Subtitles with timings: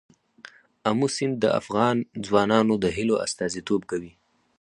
[0.89, 4.13] آمو سیند د افغان ځوانانو د هیلو استازیتوب کوي.